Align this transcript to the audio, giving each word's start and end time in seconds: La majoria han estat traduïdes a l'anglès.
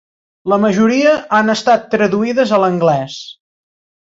La 0.53 0.57
majoria 0.63 1.11
han 1.41 1.53
estat 1.55 1.85
traduïdes 1.93 2.55
a 2.55 2.61
l'anglès. 2.65 3.21